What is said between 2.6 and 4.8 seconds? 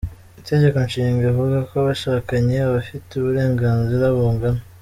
abafite uburenganzira bungana.